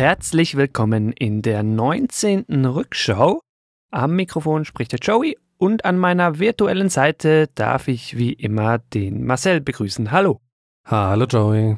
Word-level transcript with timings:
Herzlich 0.00 0.56
willkommen 0.56 1.12
in 1.12 1.42
der 1.42 1.62
19. 1.62 2.64
Rückschau. 2.64 3.42
Am 3.90 4.16
Mikrofon 4.16 4.64
spricht 4.64 4.92
der 4.92 4.98
Joey 4.98 5.36
und 5.58 5.84
an 5.84 5.98
meiner 5.98 6.38
virtuellen 6.38 6.88
Seite 6.88 7.48
darf 7.54 7.86
ich 7.86 8.16
wie 8.16 8.32
immer 8.32 8.78
den 8.78 9.26
Marcel 9.26 9.60
begrüßen. 9.60 10.10
Hallo. 10.10 10.40
Hallo 10.86 11.26
Joey. 11.26 11.76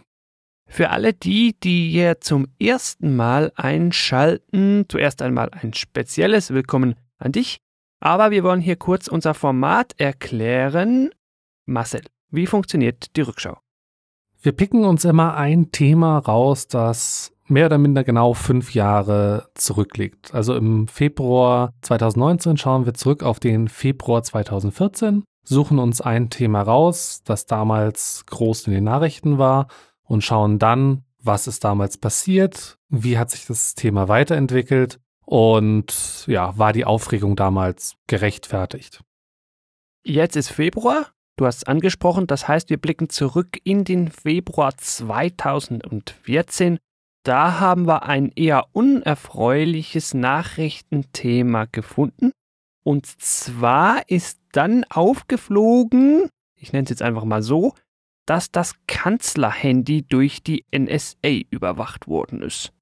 Für 0.68 0.90
alle 0.90 1.14
die, 1.14 1.56
die 1.58 1.90
hier 1.90 2.20
zum 2.20 2.46
ersten 2.60 3.16
Mal 3.16 3.50
einschalten, 3.56 4.84
zuerst 4.88 5.20
einmal 5.20 5.50
ein 5.50 5.74
spezielles 5.74 6.52
Willkommen 6.52 6.94
an 7.18 7.32
dich. 7.32 7.58
Aber 7.98 8.30
wir 8.30 8.44
wollen 8.44 8.60
hier 8.60 8.76
kurz 8.76 9.08
unser 9.08 9.34
Format 9.34 9.94
erklären. 9.98 11.10
Marcel, 11.66 12.02
wie 12.30 12.46
funktioniert 12.46 13.16
die 13.16 13.22
Rückschau? 13.22 13.58
Wir 14.40 14.52
picken 14.52 14.84
uns 14.84 15.04
immer 15.04 15.36
ein 15.36 15.72
Thema 15.72 16.18
raus, 16.18 16.68
das 16.68 17.31
mehr 17.52 17.66
oder 17.66 17.78
minder 17.78 18.02
genau 18.02 18.34
fünf 18.34 18.74
Jahre 18.74 19.48
zurückliegt. 19.54 20.34
Also 20.34 20.56
im 20.56 20.88
Februar 20.88 21.72
2019 21.82 22.56
schauen 22.56 22.86
wir 22.86 22.94
zurück 22.94 23.22
auf 23.22 23.38
den 23.38 23.68
Februar 23.68 24.22
2014, 24.22 25.22
suchen 25.44 25.78
uns 25.78 26.00
ein 26.00 26.30
Thema 26.30 26.62
raus, 26.62 27.22
das 27.24 27.46
damals 27.46 28.24
groß 28.26 28.66
in 28.66 28.72
den 28.72 28.84
Nachrichten 28.84 29.38
war 29.38 29.68
und 30.02 30.24
schauen 30.24 30.58
dann, 30.58 31.04
was 31.22 31.46
ist 31.46 31.62
damals 31.62 31.98
passiert, 31.98 32.78
wie 32.88 33.18
hat 33.18 33.30
sich 33.30 33.46
das 33.46 33.74
Thema 33.74 34.08
weiterentwickelt 34.08 34.98
und 35.24 36.24
ja, 36.26 36.58
war 36.58 36.72
die 36.72 36.84
Aufregung 36.84 37.36
damals 37.36 37.94
gerechtfertigt. 38.08 39.02
Jetzt 40.04 40.34
ist 40.34 40.48
Februar 40.48 41.06
Du 41.36 41.46
hast 41.46 41.58
es 41.58 41.64
angesprochen, 41.64 42.26
das 42.26 42.46
heißt, 42.46 42.68
wir 42.68 42.76
blicken 42.76 43.08
zurück 43.08 43.58
in 43.64 43.84
den 43.84 44.10
Februar 44.10 44.76
2014. 44.76 46.78
Da 47.24 47.60
haben 47.60 47.86
wir 47.86 48.02
ein 48.02 48.32
eher 48.34 48.66
unerfreuliches 48.72 50.12
Nachrichtenthema 50.14 51.66
gefunden. 51.70 52.32
Und 52.84 53.06
zwar 53.06 54.08
ist 54.08 54.40
dann 54.50 54.84
aufgeflogen, 54.90 56.28
ich 56.56 56.72
nenne 56.72 56.84
es 56.84 56.90
jetzt 56.90 57.02
einfach 57.02 57.24
mal 57.24 57.42
so, 57.42 57.74
dass 58.26 58.50
das 58.50 58.74
Kanzlerhandy 58.86 60.02
durch 60.02 60.42
die 60.42 60.64
NSA 60.76 61.42
überwacht 61.50 62.08
worden 62.08 62.42
ist. 62.42 62.72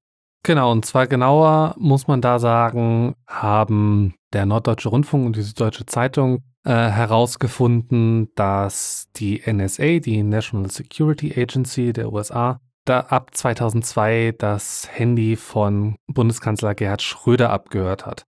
Genau, 0.43 0.71
und 0.71 0.85
zwar 0.85 1.05
genauer 1.05 1.75
muss 1.77 2.07
man 2.07 2.21
da 2.21 2.39
sagen, 2.39 3.15
haben 3.27 4.15
der 4.33 4.47
Norddeutsche 4.47 4.89
Rundfunk 4.89 5.27
und 5.27 5.35
die 5.35 5.43
Süddeutsche 5.43 5.85
Zeitung 5.85 6.43
äh, 6.63 6.71
herausgefunden, 6.71 8.29
dass 8.35 9.09
die 9.15 9.41
NSA, 9.45 9.99
die 9.99 10.23
National 10.23 10.71
Security 10.71 11.31
Agency 11.35 11.93
der 11.93 12.11
USA, 12.11 12.59
da 12.85 13.01
ab 13.01 13.31
2002 13.33 14.35
das 14.37 14.87
Handy 14.91 15.35
von 15.35 15.95
Bundeskanzler 16.07 16.75
Gerhard 16.75 17.01
Schröder 17.01 17.49
abgehört 17.49 18.05
hat. 18.05 18.23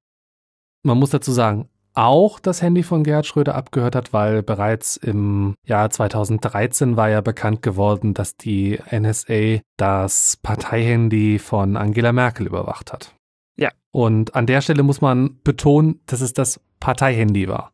Man 0.84 0.98
muss 0.98 1.12
dazu 1.12 1.32
sagen, 1.32 1.70
auch 1.96 2.40
das 2.40 2.62
Handy 2.62 2.82
von 2.82 3.04
Gerhard 3.04 3.28
Schröder 3.28 3.56
abgehört 3.56 3.96
hat, 3.96 4.14
weil 4.14 4.42
bereits 4.42 4.98
im 4.98 5.56
Jahr 5.66 5.90
2013 5.90 6.98
war 6.98 7.10
ja 7.10 7.22
bekannt 7.22 7.62
geworden, 7.62 8.14
dass 8.14 8.36
die 8.36 8.80
NSA 8.92 9.62
das 9.78 10.38
Parteihandy 10.38 11.40
von 11.40 11.78
Angela 11.78 12.12
Merkel 12.12 12.48
überwacht 12.48 12.92
hat. 12.92 13.16
Ja. 13.58 13.70
Und 13.92 14.36
an 14.36 14.48
der 14.48 14.62
Stelle 14.62 14.82
muss 14.82 15.02
man 15.02 15.40
betonen, 15.44 16.02
dass 16.08 16.22
es 16.22 16.34
das 16.34 16.60
Parteihandy 16.80 17.48
war 17.48 17.74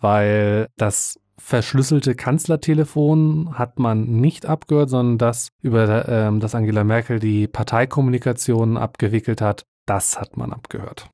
weil 0.00 0.68
das 0.76 1.19
verschlüsselte 1.40 2.14
Kanzlertelefon 2.14 3.58
hat 3.58 3.78
man 3.78 4.04
nicht 4.20 4.46
abgehört, 4.46 4.90
sondern 4.90 5.18
das, 5.18 5.48
über 5.62 6.08
ähm, 6.08 6.38
das 6.38 6.54
Angela 6.54 6.84
Merkel 6.84 7.18
die 7.18 7.48
Parteikommunikation 7.48 8.76
abgewickelt 8.76 9.40
hat, 9.40 9.64
das 9.86 10.20
hat 10.20 10.36
man 10.36 10.52
abgehört. 10.52 11.08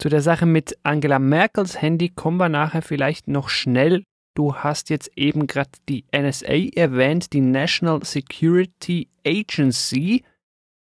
Zu 0.00 0.08
der 0.08 0.22
Sache 0.22 0.46
mit 0.46 0.78
Angela 0.84 1.18
Merkels 1.18 1.82
Handy 1.82 2.10
kommen 2.10 2.36
wir 2.36 2.48
nachher 2.48 2.82
vielleicht 2.82 3.26
noch 3.26 3.48
schnell. 3.48 4.04
Du 4.36 4.54
hast 4.54 4.90
jetzt 4.90 5.10
eben 5.16 5.48
gerade 5.48 5.70
die 5.88 6.04
NSA 6.16 6.68
erwähnt, 6.76 7.32
die 7.32 7.40
National 7.40 8.04
Security 8.04 9.08
Agency. 9.26 10.22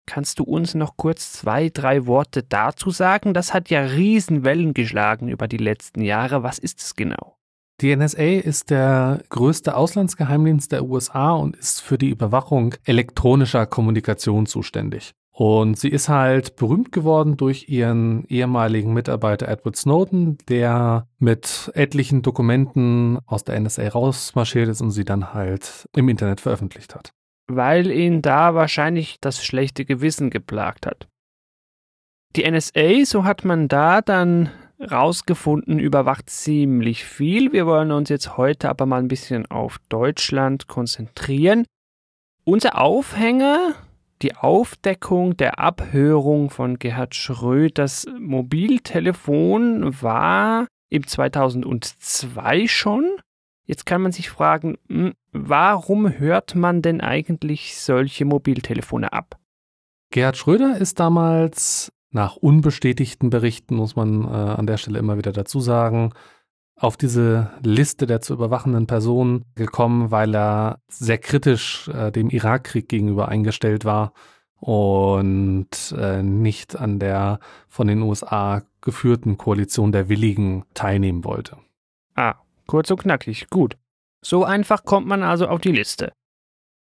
Kannst 0.07 0.39
du 0.39 0.45
uns 0.45 0.75
noch 0.75 0.97
kurz 0.97 1.33
zwei, 1.33 1.71
drei 1.71 2.07
Worte 2.07 2.45
dazu 2.45 2.91
sagen? 2.91 3.35
Das 3.35 3.53
hat 3.53 3.71
ja 3.71 3.81
Riesenwellen 3.81 4.75
geschlagen 4.75 5.29
über 5.29 5.49
die 5.49 5.57
letzten 5.57 6.03
Jahre. 6.03 6.45
Was 6.45 6.61
ist 6.61 6.81
es 6.81 6.95
genau? 6.95 7.40
Die 7.81 7.95
NSA 7.97 8.23
ist 8.23 8.71
der 8.71 9.23
größte 9.31 9.75
Auslandsgeheimdienst 9.75 10.73
der 10.73 10.85
USA 10.85 11.33
und 11.33 11.57
ist 11.57 11.81
für 11.81 11.97
die 11.97 12.11
Überwachung 12.11 12.75
elektronischer 12.85 13.67
Kommunikation 13.67 14.47
zuständig. 14.47 15.13
Und 15.33 15.79
sie 15.79 15.89
ist 15.89 16.11
halt 16.11 16.57
berühmt 16.57 16.93
geworden 16.93 17.39
durch 17.39 17.69
ihren 17.69 18.25
ehemaligen 18.27 18.93
Mitarbeiter 18.93 19.49
Edward 19.49 19.77
Snowden, 19.77 20.37
der 20.49 21.07
mit 21.19 21.71
etlichen 21.75 22.21
Dokumenten 22.21 23.19
aus 23.25 23.45
der 23.45 23.59
NSA 23.59 23.89
rausmarschiert 23.89 24.69
ist 24.69 24.83
und 24.83 24.91
sie 24.91 25.05
dann 25.05 25.33
halt 25.33 25.89
im 25.97 26.09
Internet 26.09 26.41
veröffentlicht 26.41 26.95
hat 26.95 27.13
weil 27.57 27.91
ihn 27.91 28.23
da 28.23 28.55
wahrscheinlich 28.55 29.19
das 29.21 29.45
schlechte 29.45 29.85
Gewissen 29.85 30.31
geplagt 30.31 30.87
hat. 30.87 31.09
Die 32.37 32.49
NSA, 32.49 33.05
so 33.05 33.25
hat 33.25 33.45
man 33.45 33.67
da 33.67 34.03
dann 34.03 34.51
rausgefunden, 34.81 35.79
überwacht 35.79 36.31
ziemlich 36.31 37.05
viel. 37.05 37.53
Wir 37.53 37.67
wollen 37.67 37.93
uns 37.93 38.09
jetzt 38.09 38.37
heute 38.37 38.69
aber 38.69 38.87
mal 38.87 38.99
ein 38.99 39.09
bisschen 39.09 39.47
auf 39.51 39.79
Deutschland 39.89 40.67
konzentrieren. 40.69 41.65
Unser 42.45 42.81
Aufhänger, 42.81 43.75
die 44.23 44.35
Aufdeckung 44.37 45.37
der 45.37 45.59
Abhörung 45.59 46.51
von 46.51 46.79
Gerhard 46.79 47.15
Schröders 47.15 48.07
Mobiltelefon 48.19 50.03
war 50.03 50.67
im 50.89 51.07
2002 51.07 52.67
schon. 52.67 53.05
Jetzt 53.67 53.87
kann 53.87 54.03
man 54.03 54.13
sich 54.13 54.31
fragen, 54.31 54.79
hm, 54.89 55.13
warum 55.33 56.19
hört 56.19 56.55
man 56.55 56.83
denn 56.83 57.01
eigentlich 57.01 57.79
solche 57.79 58.25
Mobiltelefone 58.25 59.13
ab? 59.13 59.39
Gerhard 60.11 60.37
Schröder 60.37 60.77
ist 60.77 60.99
damals 60.99 61.93
nach 62.11 62.37
unbestätigten 62.37 63.31
Berichten, 63.31 63.77
muss 63.77 63.97
man 63.97 64.25
äh, 64.25 64.29
an 64.29 64.67
der 64.67 64.77
Stelle 64.77 64.99
immer 64.99 65.17
wieder 65.17 65.33
dazu 65.33 65.61
sagen, 65.61 66.13
auf 66.77 66.97
diese 66.97 67.51
Liste 67.63 68.07
der 68.07 68.21
zu 68.21 68.33
überwachenden 68.35 68.87
Personen 68.87 69.45
gekommen, 69.55 70.11
weil 70.11 70.35
er 70.35 70.81
sehr 70.89 71.19
kritisch 71.19 71.89
äh, 71.89 72.11
dem 72.11 72.31
Irakkrieg 72.31 72.89
gegenüber 72.89 73.29
eingestellt 73.29 73.85
war 73.85 74.13
und 74.59 75.95
äh, 75.97 76.23
nicht 76.23 76.77
an 76.77 76.99
der 76.99 77.39
von 77.69 77.87
den 77.87 78.03
USA 78.03 78.63
geführten 78.81 79.37
Koalition 79.37 79.93
der 79.93 80.09
Willigen 80.09 80.65
teilnehmen 80.75 81.25
wollte. 81.25 81.59
Ah, 82.15 82.37
Kurz 82.71 82.89
und 82.89 83.01
knackig, 83.01 83.51
gut. 83.51 83.77
So 84.23 84.45
einfach 84.45 84.85
kommt 84.85 85.09
man 85.09 85.25
also 85.25 85.49
auf 85.49 85.61
die 85.61 85.73
Liste. 85.73 86.13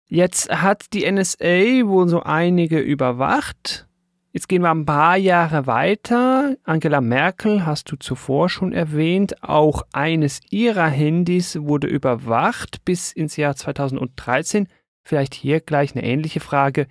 Jetzt 0.08 0.50
hat 0.50 0.92
die 0.92 1.08
NSA 1.08 1.86
wohl 1.86 2.08
so 2.08 2.24
einige 2.24 2.80
überwacht. 2.80 3.86
Jetzt 4.36 4.50
gehen 4.50 4.60
wir 4.60 4.70
ein 4.70 4.84
paar 4.84 5.16
Jahre 5.16 5.66
weiter. 5.66 6.58
Angela 6.64 7.00
Merkel 7.00 7.64
hast 7.64 7.90
du 7.90 7.96
zuvor 7.96 8.50
schon 8.50 8.74
erwähnt. 8.74 9.42
Auch 9.42 9.86
eines 9.94 10.42
ihrer 10.50 10.88
Handys 10.88 11.56
wurde 11.58 11.86
überwacht 11.86 12.84
bis 12.84 13.12
ins 13.12 13.38
Jahr 13.38 13.56
2013. 13.56 14.68
Vielleicht 15.08 15.32
hier 15.32 15.60
gleich 15.60 15.96
eine 15.96 16.04
ähnliche 16.04 16.40
Frage. 16.40 16.86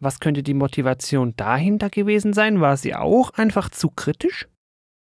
Was 0.00 0.20
könnte 0.20 0.42
die 0.42 0.54
Motivation 0.54 1.36
dahinter 1.36 1.90
gewesen 1.90 2.32
sein? 2.32 2.62
War 2.62 2.78
sie 2.78 2.94
auch 2.94 3.28
einfach 3.34 3.68
zu 3.68 3.90
kritisch? 3.90 4.48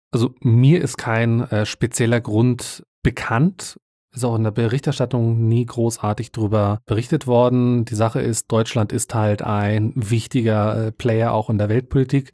Also 0.10 0.34
mir 0.40 0.82
ist 0.82 0.98
kein 0.98 1.42
äh, 1.52 1.68
spezieller 1.68 2.20
Grund 2.20 2.84
bekannt, 3.04 3.80
ist 4.16 4.24
auch 4.24 4.36
in 4.36 4.44
der 4.44 4.52
Berichterstattung 4.52 5.48
nie 5.48 5.66
großartig 5.66 6.32
darüber 6.32 6.82
berichtet 6.86 7.28
worden. 7.28 7.86
Die 7.86 7.96
Sache 7.96 8.22
ist, 8.22 8.52
Deutschland 8.52 8.92
ist 8.92 9.14
halt 9.14 9.42
ein 9.42 9.94
wichtiger 9.96 10.88
äh, 10.88 10.92
Player 10.92 11.34
auch 11.34 11.50
in 11.50 11.58
der 11.58 11.70
Weltpolitik, 11.70 12.34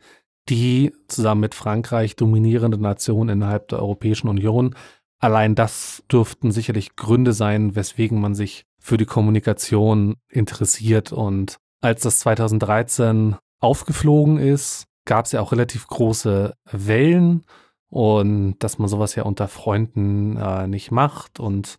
die 0.50 0.94
zusammen 1.08 1.42
mit 1.42 1.56
Frankreich 1.56 2.16
dominierende 2.16 2.78
Nation 2.78 3.30
innerhalb 3.30 3.68
der 3.70 3.80
Europäischen 3.80 4.28
Union. 4.28 4.76
Allein 5.20 5.56
das 5.56 6.04
dürften 6.12 6.52
sicherlich 6.52 6.96
Gründe 6.96 7.34
sein, 7.34 7.76
weswegen 7.76 8.20
man 8.20 8.34
sich 8.34 8.66
für 8.80 8.98
die 8.98 9.06
Kommunikation 9.06 10.16
interessiert. 10.30 11.12
Und 11.12 11.58
als 11.82 12.02
das 12.02 12.20
2013 12.20 13.36
aufgeflogen 13.60 14.40
ist, 14.40 14.86
gab 15.06 15.26
es 15.26 15.32
ja 15.32 15.42
auch 15.42 15.52
relativ 15.52 15.88
große 15.88 16.54
Wellen 16.72 17.44
und 17.92 18.56
dass 18.60 18.80
man 18.80 18.88
sowas 18.88 19.16
ja 19.16 19.24
unter 19.24 19.48
Freunden 19.48 20.38
äh, 20.38 20.66
nicht 20.66 20.92
macht. 20.92 21.40
Und 21.40 21.78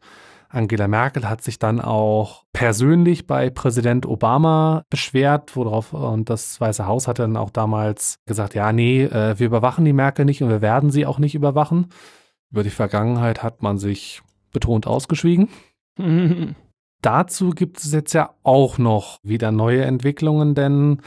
Angela 0.50 0.86
Merkel 0.86 1.28
hat 1.28 1.42
sich 1.42 1.58
dann 1.58 1.80
auch 1.80 2.44
persönlich 2.52 3.26
bei 3.26 3.48
Präsident 3.48 4.04
Obama 4.04 4.84
beschwert, 4.90 5.56
worauf 5.56 5.94
und 5.94 6.28
das 6.28 6.60
Weiße 6.60 6.86
Haus 6.86 7.08
hat 7.08 7.18
dann 7.18 7.38
auch 7.38 7.50
damals 7.50 8.18
gesagt, 8.26 8.54
ja, 8.54 8.72
nee, 8.72 9.04
äh, 9.04 9.38
wir 9.38 9.46
überwachen 9.46 9.86
die 9.86 9.94
Merkel 9.94 10.26
nicht 10.26 10.42
und 10.42 10.50
wir 10.50 10.60
werden 10.60 10.90
sie 10.90 11.06
auch 11.06 11.18
nicht 11.18 11.34
überwachen. 11.34 11.86
Über 12.50 12.62
die 12.62 12.70
Vergangenheit 12.70 13.42
hat 13.42 13.62
man 13.62 13.78
sich 13.78 14.20
betont 14.52 14.86
ausgeschwiegen. 14.86 15.48
dazu 17.02 17.50
gibt 17.50 17.78
es 17.78 17.90
jetzt 17.90 18.12
ja 18.12 18.34
auch 18.42 18.76
noch 18.76 19.18
wieder 19.22 19.50
neue 19.50 19.84
Entwicklungen, 19.84 20.54
denn 20.54 21.00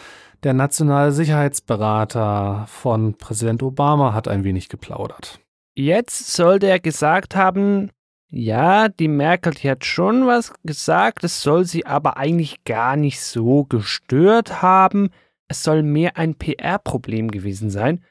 der 0.46 0.54
nationale 0.54 1.12
Sicherheitsberater 1.12 2.66
von 2.68 3.16
Präsident 3.16 3.64
Obama 3.64 4.14
hat 4.14 4.28
ein 4.28 4.44
wenig 4.44 4.70
geplaudert. 4.70 5.40
Jetzt 5.74 6.34
soll 6.34 6.60
der 6.60 6.80
gesagt 6.80 7.36
haben, 7.36 7.90
ja, 8.30 8.88
die 8.88 9.08
Merkel, 9.08 9.56
die 9.56 9.70
hat 9.70 9.86
schon 9.86 10.28
was 10.28 10.54
gesagt, 10.64 11.24
es 11.24 11.42
soll 11.42 11.66
sie 11.66 11.88
aber 11.88 12.18
eigentlich 12.18 12.64
gar 12.64 12.96
nicht 12.96 13.22
so 13.22 13.64
gestört 13.64 14.62
haben. 14.62 15.10
Es 15.48 15.64
soll 15.64 15.82
mehr 15.82 16.16
ein 16.18 16.36
PR-Problem 16.36 17.32
gewesen 17.32 17.72
sein. 17.72 18.04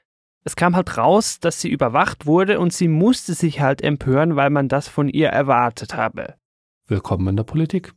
Es 0.43 0.57
kam 0.57 0.75
halt 0.75 0.99
raus, 0.99 1.39
dass 1.39 1.61
sie 1.61 1.71
überwacht 1.71 2.27
wurde 2.27 2.59
und 2.59 2.73
sie 2.73 2.89
musste 2.89 3.35
sich 3.35 3.61
halt 3.61 3.81
empören, 3.81 4.35
weil 4.35 4.51
man 4.51 4.69
das 4.69 4.89
von 4.89 5.09
ihr 5.09 5.29
erwartet 5.29 5.95
habe. 5.95 6.35
Willkommen 6.89 7.29
in 7.29 7.37
der 7.37 7.45
Politik. 7.45 7.95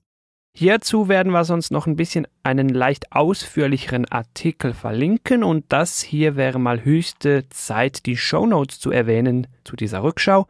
Hierzu 0.60 1.08
werden 1.08 1.34
wir 1.34 1.44
sonst 1.44 1.70
noch 1.70 1.86
ein 1.86 1.96
bisschen 1.96 2.26
einen 2.42 2.70
leicht 2.70 3.12
ausführlicheren 3.12 4.06
Artikel 4.06 4.74
verlinken 4.74 5.44
und 5.44 5.66
das 5.70 6.02
hier 6.02 6.36
wäre 6.36 6.58
mal 6.58 6.84
höchste 6.84 7.48
Zeit, 7.50 8.08
die 8.08 8.18
Shownotes 8.18 8.80
zu 8.80 8.90
erwähnen 8.90 9.46
zu 9.64 9.76
dieser 9.76 10.02
Rückschau. 10.02 10.48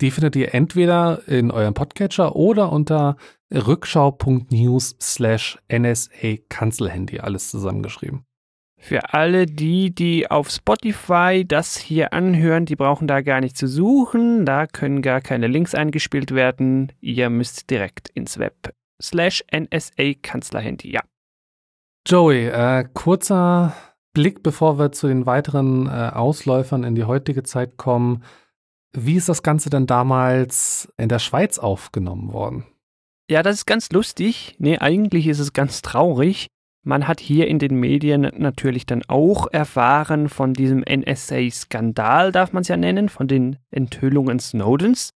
Die 0.00 0.12
findet 0.12 0.36
ihr 0.36 0.54
entweder 0.54 1.26
in 1.26 1.50
eurem 1.50 1.74
Podcatcher 1.74 2.36
oder 2.36 2.70
unter 2.70 3.16
rückschau.news 3.52 4.94
slash 5.00 5.58
NSA 5.68 6.36
Kanzelhandy, 6.48 7.18
alles 7.18 7.50
zusammengeschrieben. 7.50 8.24
Für 8.78 9.12
alle 9.12 9.46
die, 9.46 9.92
die 9.92 10.30
auf 10.30 10.50
Spotify 10.50 11.44
das 11.44 11.76
hier 11.76 12.12
anhören, 12.12 12.64
die 12.64 12.76
brauchen 12.76 13.08
da 13.08 13.22
gar 13.22 13.40
nicht 13.40 13.56
zu 13.56 13.66
suchen, 13.66 14.46
da 14.46 14.68
können 14.68 15.02
gar 15.02 15.20
keine 15.20 15.48
Links 15.48 15.74
eingespielt 15.74 16.30
werden, 16.32 16.92
ihr 17.00 17.28
müsst 17.28 17.70
direkt 17.70 18.08
ins 18.10 18.38
Web 18.38 18.72
slash 19.02 19.44
NSA 19.52 20.14
Kanzlerhandy, 20.22 20.92
ja. 20.92 21.00
Joey, 22.06 22.46
äh, 22.48 22.84
kurzer 22.92 23.74
Blick, 24.12 24.42
bevor 24.42 24.78
wir 24.78 24.92
zu 24.92 25.08
den 25.08 25.26
weiteren 25.26 25.86
äh, 25.86 26.10
Ausläufern 26.12 26.84
in 26.84 26.94
die 26.94 27.04
heutige 27.04 27.42
Zeit 27.42 27.76
kommen. 27.76 28.24
Wie 28.94 29.16
ist 29.16 29.28
das 29.28 29.42
Ganze 29.42 29.70
denn 29.70 29.86
damals 29.86 30.92
in 30.98 31.08
der 31.08 31.18
Schweiz 31.18 31.58
aufgenommen 31.58 32.32
worden? 32.32 32.66
Ja, 33.30 33.42
das 33.42 33.56
ist 33.56 33.66
ganz 33.66 33.90
lustig. 33.90 34.56
Nee, 34.58 34.78
eigentlich 34.78 35.26
ist 35.26 35.38
es 35.38 35.52
ganz 35.52 35.80
traurig. 35.80 36.48
Man 36.84 37.06
hat 37.06 37.20
hier 37.20 37.46
in 37.46 37.58
den 37.58 37.76
Medien 37.76 38.22
natürlich 38.36 38.84
dann 38.84 39.02
auch 39.06 39.46
erfahren 39.50 40.28
von 40.28 40.52
diesem 40.52 40.80
NSA-Skandal, 40.80 42.32
darf 42.32 42.52
man 42.52 42.62
es 42.62 42.68
ja 42.68 42.76
nennen, 42.76 43.08
von 43.08 43.28
den 43.28 43.56
Enthüllungen 43.70 44.40
Snowdens 44.40 45.10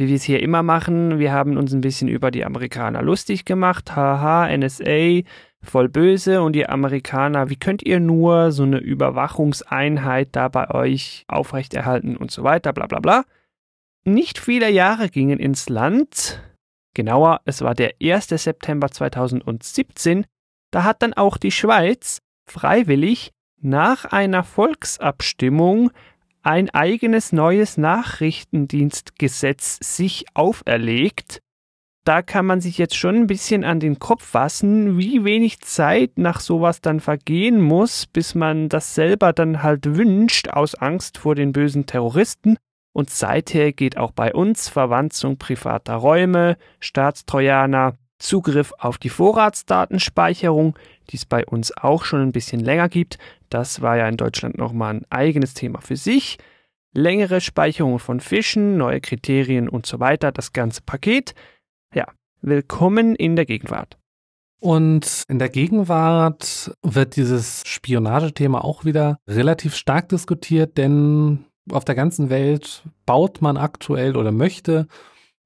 wie 0.00 0.08
wir 0.08 0.16
es 0.16 0.22
hier 0.22 0.42
immer 0.42 0.62
machen, 0.62 1.18
wir 1.18 1.30
haben 1.30 1.58
uns 1.58 1.74
ein 1.74 1.82
bisschen 1.82 2.08
über 2.08 2.30
die 2.30 2.46
Amerikaner 2.46 3.02
lustig 3.02 3.44
gemacht. 3.44 3.94
Haha, 3.94 4.48
NSA, 4.56 5.20
voll 5.62 5.90
böse. 5.90 6.40
Und 6.40 6.56
ihr 6.56 6.70
Amerikaner, 6.70 7.50
wie 7.50 7.56
könnt 7.56 7.82
ihr 7.82 8.00
nur 8.00 8.50
so 8.50 8.62
eine 8.62 8.78
Überwachungseinheit 8.78 10.30
da 10.32 10.48
bei 10.48 10.70
euch 10.70 11.26
aufrechterhalten 11.28 12.16
und 12.16 12.30
so 12.30 12.44
weiter, 12.44 12.72
bla 12.72 12.86
bla 12.86 13.00
bla. 13.00 13.24
Nicht 14.04 14.38
viele 14.38 14.70
Jahre 14.70 15.10
gingen 15.10 15.38
ins 15.38 15.68
Land. 15.68 16.42
Genauer, 16.94 17.42
es 17.44 17.60
war 17.60 17.74
der 17.74 17.92
1. 18.02 18.28
September 18.28 18.90
2017. 18.90 20.24
Da 20.70 20.84
hat 20.84 21.02
dann 21.02 21.12
auch 21.12 21.36
die 21.36 21.52
Schweiz 21.52 22.22
freiwillig 22.46 23.32
nach 23.60 24.06
einer 24.06 24.44
Volksabstimmung 24.44 25.90
ein 26.42 26.70
eigenes 26.70 27.32
neues 27.32 27.76
Nachrichtendienstgesetz 27.76 29.78
sich 29.82 30.24
auferlegt. 30.34 31.40
Da 32.04 32.22
kann 32.22 32.46
man 32.46 32.62
sich 32.62 32.78
jetzt 32.78 32.96
schon 32.96 33.14
ein 33.14 33.26
bisschen 33.26 33.62
an 33.62 33.78
den 33.78 33.98
Kopf 33.98 34.24
fassen, 34.24 34.98
wie 34.98 35.24
wenig 35.24 35.60
Zeit 35.60 36.12
nach 36.16 36.40
sowas 36.40 36.80
dann 36.80 37.00
vergehen 37.00 37.60
muss, 37.60 38.06
bis 38.06 38.34
man 38.34 38.70
das 38.70 38.94
selber 38.94 39.34
dann 39.34 39.62
halt 39.62 39.96
wünscht, 39.96 40.48
aus 40.48 40.74
Angst 40.74 41.18
vor 41.18 41.34
den 41.34 41.52
bösen 41.52 41.84
Terroristen. 41.84 42.56
Und 42.92 43.10
seither 43.10 43.72
geht 43.72 43.98
auch 43.98 44.12
bei 44.12 44.34
uns 44.34 44.68
Verwandzung 44.68 45.36
privater 45.36 45.94
Räume, 45.94 46.56
Staatstrojaner, 46.80 47.96
Zugriff 48.18 48.72
auf 48.78 48.98
die 48.98 49.08
Vorratsdatenspeicherung, 49.08 50.78
die 51.10 51.16
es 51.16 51.26
bei 51.26 51.44
uns 51.44 51.76
auch 51.76 52.04
schon 52.04 52.22
ein 52.22 52.32
bisschen 52.32 52.60
länger 52.60 52.88
gibt. 52.88 53.18
Das 53.50 53.82
war 53.82 53.96
ja 53.96 54.08
in 54.08 54.16
Deutschland 54.16 54.56
nochmal 54.56 54.94
ein 54.94 55.06
eigenes 55.10 55.54
Thema 55.54 55.80
für 55.80 55.96
sich. 55.96 56.38
Längere 56.94 57.40
Speicherung 57.40 57.98
von 57.98 58.20
Fischen, 58.20 58.76
neue 58.76 59.00
Kriterien 59.00 59.68
und 59.68 59.86
so 59.86 60.00
weiter, 60.00 60.32
das 60.32 60.52
ganze 60.52 60.82
Paket. 60.82 61.34
Ja, 61.94 62.06
willkommen 62.40 63.16
in 63.16 63.34
der 63.34 63.46
Gegenwart. 63.46 63.98
Und 64.60 65.24
in 65.28 65.38
der 65.38 65.48
Gegenwart 65.48 66.72
wird 66.82 67.16
dieses 67.16 67.62
Spionagethema 67.66 68.60
auch 68.60 68.84
wieder 68.84 69.18
relativ 69.26 69.74
stark 69.74 70.08
diskutiert, 70.10 70.78
denn 70.78 71.46
auf 71.72 71.84
der 71.84 71.94
ganzen 71.94 72.30
Welt 72.30 72.84
baut 73.04 73.42
man 73.42 73.56
aktuell 73.56 74.16
oder 74.16 74.32
möchte 74.32 74.86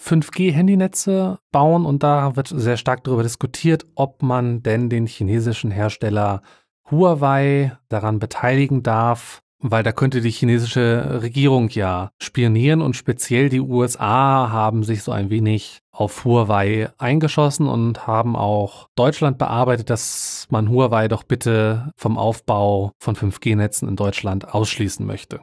5G-Handynetze 0.03 1.39
bauen 1.53 1.87
und 1.87 2.03
da 2.03 2.37
wird 2.37 2.49
sehr 2.49 2.77
stark 2.77 3.05
darüber 3.05 3.23
diskutiert, 3.23 3.87
ob 3.95 4.23
man 4.23 4.63
denn 4.63 4.91
den 4.91 5.07
chinesischen 5.07 5.71
Hersteller 5.71 6.43
Huawei 6.91 7.77
daran 7.89 8.19
beteiligen 8.19 8.83
darf, 8.83 9.43
weil 9.59 9.83
da 9.83 9.93
könnte 9.93 10.21
die 10.21 10.31
chinesische 10.31 11.23
Regierung 11.23 11.71
ja 11.71 12.11
spionieren 12.21 12.83
und 12.83 12.97
speziell 12.97 13.49
die 13.49 13.61
USA 13.61 14.51
haben 14.51 14.85
sich 14.85 15.03
so 15.03 15.11
ein 15.11 15.31
wenig 15.31 15.79
auf 15.91 16.25
Huawei 16.25 16.91
eingeschossen 16.99 17.67
und 17.67 18.07
haben 18.07 18.37
auch 18.37 18.89
Deutschland 18.95 19.39
bearbeitet, 19.39 19.89
dass 19.89 20.47
man 20.51 20.69
Huawei 20.69 21.09
doch 21.09 21.23
bitte 21.23 21.93
vom 21.97 22.19
Aufbau 22.19 22.93
von 22.99 23.17
5G-Netzen 23.17 23.89
in 23.89 23.97
Deutschland 23.97 24.53
ausschließen 24.53 25.07
möchte. 25.07 25.41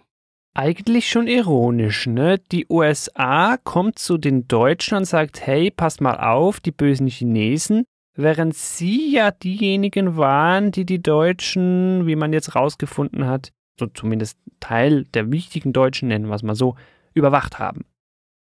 Eigentlich 0.54 1.10
schon 1.10 1.28
ironisch, 1.28 2.08
ne? 2.08 2.38
Die 2.52 2.68
USA 2.70 3.56
kommt 3.64 3.98
zu 3.98 4.18
den 4.18 4.50
Deutschen 4.50 4.98
und 4.98 5.06
sagt, 5.06 5.48
hey, 5.48 5.72
passt 5.72 6.02
mal 6.02 6.20
auf, 6.20 6.60
die 6.60 6.74
bösen 6.74 7.08
Chinesen, 7.08 7.86
während 8.22 8.56
sie 8.56 9.12
ja 9.12 9.32
diejenigen 9.32 10.18
waren, 10.18 10.72
die 10.72 10.86
die 10.86 11.02
Deutschen, 11.02 12.08
wie 12.08 12.16
man 12.16 12.34
jetzt 12.34 12.56
rausgefunden 12.56 13.26
hat, 13.28 13.52
so 13.80 13.88
zumindest 13.88 14.38
Teil 14.60 15.06
der 15.14 15.32
wichtigen 15.32 15.74
Deutschen, 15.74 16.08
nennen 16.08 16.28
wir 16.28 16.36
es 16.36 16.44
mal 16.44 16.56
so, 16.56 16.76
überwacht 17.14 17.60
haben. 17.60 17.86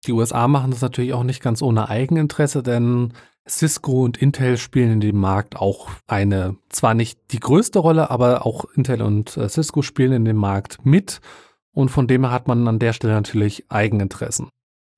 Die 0.07 0.13
USA 0.13 0.49
machen 0.49 0.71
das 0.71 0.81
natürlich 0.81 1.13
auch 1.13 1.25
nicht 1.25 1.43
ganz 1.43 1.63
ohne 1.63 1.89
Eigeninteresse, 1.89 2.63
denn 2.63 3.13
Cisco 3.49 4.05
und 4.05 4.19
Intel 4.19 4.57
spielen 4.57 4.93
in 4.93 5.01
dem 5.01 5.19
Markt 5.19 5.57
auch 5.57 5.89
eine, 6.07 6.57
zwar 6.69 6.95
nicht 6.95 7.19
die 7.33 7.41
größte 7.41 7.79
Rolle, 7.79 8.11
aber 8.11 8.47
auch 8.47 8.65
Intel 8.75 9.03
und 9.03 9.37
äh, 9.37 9.49
Cisco 9.49 9.83
spielen 9.83 10.13
in 10.13 10.25
dem 10.25 10.37
Markt 10.37 10.85
mit 10.85 11.21
und 11.73 11.91
von 11.91 12.07
dem 12.07 12.25
her 12.25 12.33
hat 12.33 12.49
man 12.49 12.67
an 12.69 12.79
der 12.79 12.93
Stelle 12.93 13.15
natürlich 13.15 13.71
Eigeninteressen. 13.71 14.49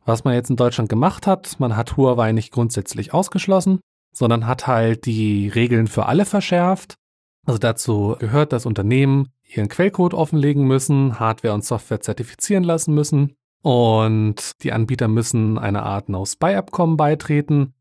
Was 0.04 0.24
man 0.24 0.34
jetzt 0.34 0.50
in 0.50 0.56
Deutschland 0.56 0.88
gemacht 0.88 1.26
hat, 1.26 1.58
man 1.60 1.76
hat 1.76 1.96
Huawei 1.96 2.32
nicht 2.32 2.52
grundsätzlich 2.52 3.14
ausgeschlossen, 3.14 3.80
sondern 4.12 4.46
hat 4.46 4.66
halt 4.66 5.06
die 5.06 5.48
Regeln 5.48 5.86
für 5.86 6.06
alle 6.06 6.24
verschärft. 6.24 6.96
Also 7.44 7.58
dazu 7.58 8.16
gehört, 8.18 8.52
dass 8.52 8.66
Unternehmen 8.66 9.30
ihren 9.44 9.68
Quellcode 9.68 10.14
offenlegen 10.14 10.66
müssen, 10.66 11.18
Hardware 11.18 11.54
und 11.54 11.64
Software 11.64 12.00
zertifizieren 12.00 12.64
lassen 12.64 12.94
müssen 12.94 13.34
und 13.62 14.62
die 14.62 14.72
Anbieter 14.72 15.08
müssen 15.08 15.58
einer 15.58 15.84
Art 15.84 16.08
No-Spy-Abkommen 16.08 16.96
beitreten. 16.96 17.74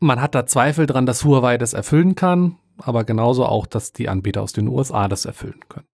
Man 0.00 0.20
hat 0.20 0.34
da 0.34 0.46
Zweifel 0.46 0.86
dran, 0.86 1.06
dass 1.06 1.24
Huawei 1.24 1.58
das 1.58 1.72
erfüllen 1.72 2.14
kann, 2.14 2.56
aber 2.78 3.04
genauso 3.04 3.44
auch, 3.46 3.66
dass 3.66 3.92
die 3.92 4.08
Anbieter 4.08 4.42
aus 4.42 4.52
den 4.52 4.68
USA 4.68 5.08
das 5.08 5.24
erfüllen 5.24 5.60
können. 5.68 5.86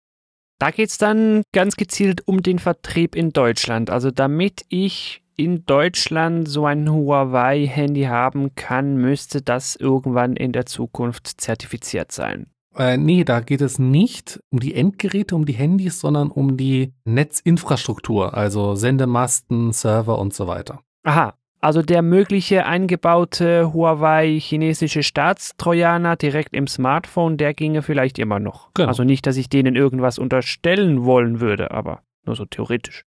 Da 0.59 0.71
geht 0.71 0.91
es 0.91 0.99
dann 0.99 1.43
ganz 1.53 1.77
gezielt 1.77 2.29
um 2.29 2.43
den 2.43 2.59
Vertrieb 2.59 3.17
in 3.17 3.31
Deutschland. 3.33 3.89
Also 3.89 4.11
damit 4.11 4.67
ich 4.69 5.23
in 5.41 5.65
Deutschland 5.65 6.49
so 6.49 6.67
ein 6.67 6.91
Huawei-Handy 6.91 8.03
haben 8.03 8.55
kann, 8.55 8.97
müsste 8.97 9.41
das 9.43 9.75
irgendwann 9.77 10.37
in 10.37 10.53
der 10.53 10.67
Zukunft 10.67 11.41
zertifiziert 11.41 12.13
sein. 12.13 12.47
Äh, 12.77 12.97
nee, 12.97 13.25
da 13.25 13.41
geht 13.41 13.63
es 13.63 13.79
nicht 13.79 14.41
um 14.51 14.61
die 14.61 14.75
Endgeräte, 14.75 15.35
um 15.35 15.45
die 15.45 15.55
Handys, 15.55 16.01
sondern 16.01 16.31
um 16.31 16.57
die 16.57 16.93
Netzinfrastruktur, 17.05 18.35
also 18.35 18.75
Sendemasten, 18.75 19.73
Server 19.73 20.19
und 20.19 20.35
so 20.35 20.47
weiter. 20.47 20.81
Aha, 21.03 21.35
also 21.61 21.83
der 21.83 22.03
mögliche 22.03 22.65
eingebaute 22.67 23.73
Huawei 23.75 24.39
chinesische 24.39 25.03
Staatstrojaner 25.03 26.17
direkt 26.17 26.55
im 26.55 26.67
Smartphone, 26.67 27.37
der 27.37 27.55
ginge 27.55 27.83
vielleicht 27.83 28.19
immer 28.19 28.39
noch. 28.39 28.73
Genau. 28.75 28.89
Also 28.89 29.05
nicht, 29.05 29.27
dass 29.27 29.37
ich 29.37 29.49
denen 29.49 29.75
irgendwas 29.75 30.19
unterstellen 30.19 31.05
wollen 31.05 31.41
würde, 31.41 31.71
aber 31.71 32.03
nur 32.25 32.37
so 32.37 32.45
theoretisch. 32.45 33.05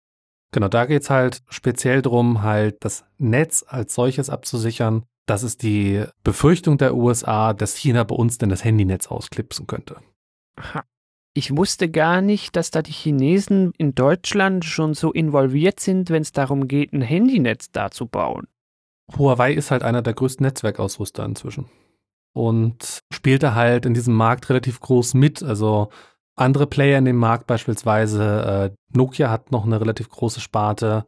Genau, 0.53 0.69
da 0.69 0.87
geht 0.87 1.03
es 1.03 1.11
halt 1.11 1.43
speziell 1.49 2.03
darum, 2.03 2.43
halt 2.43 2.76
das 2.81 3.05
Netz 3.19 3.65
als 3.67 3.95
solches 3.95 4.31
abzusichern. 4.31 5.05
Das 5.26 5.43
ist 5.43 5.62
die 5.62 6.05
Befürchtung 6.23 6.79
der 6.79 6.95
USA, 6.95 7.53
dass 7.53 7.76
China 7.76 8.05
bei 8.05 8.15
uns 8.15 8.38
denn 8.38 8.49
das 8.49 8.65
Handynetz 8.65 9.09
ausklipsen 9.09 9.67
könnte. 9.67 9.97
Aha. 10.57 10.85
Ich 11.35 11.55
wusste 11.55 11.91
gar 11.91 12.23
nicht, 12.23 12.57
dass 12.57 12.71
da 12.71 12.81
die 12.81 12.93
Chinesen 12.93 13.73
in 13.76 13.95
Deutschland 13.95 14.65
schon 14.65 14.95
so 14.95 15.12
involviert 15.12 15.81
sind, 15.81 16.09
wenn 16.09 16.23
es 16.23 16.33
darum 16.33 16.67
geht, 16.67 16.95
ein 16.95 17.03
Handynetz 17.03 17.71
da 17.71 17.91
zu 17.91 18.07
bauen. 18.07 18.47
Huawei 19.19 19.53
ist 19.53 19.71
halt 19.71 19.83
einer 19.83 20.00
der 20.00 20.15
größten 20.15 20.45
Netzwerkausrüster 20.45 21.25
inzwischen 21.25 21.67
und 22.33 23.00
spielte 23.12 23.55
halt 23.55 23.87
in 23.87 23.95
diesem 23.95 24.15
Markt 24.15 24.49
relativ 24.50 24.81
groß 24.81 25.15
mit. 25.15 25.43
Also 25.43 25.91
andere 26.37 26.66
Player 26.66 26.99
in 26.99 27.07
dem 27.07 27.16
Markt, 27.16 27.47
beispielsweise 27.47 28.71
äh, 28.73 28.97
Nokia 28.97 29.31
hat 29.31 29.50
noch 29.50 29.64
eine 29.64 29.81
relativ 29.81 30.09
große 30.09 30.40
Sparte, 30.40 31.07